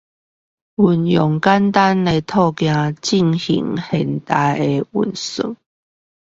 [0.77, 4.57] 運用簡單的套件進行現代
[4.93, 5.55] 運算